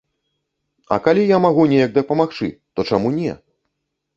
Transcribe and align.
А 0.95 0.97
калі 1.09 1.25
я 1.31 1.37
магу 1.45 1.65
неяк 1.73 1.91
дапамагчы, 1.99 2.47
то 2.73 2.87
чаму 2.91 3.13
не? 3.19 3.31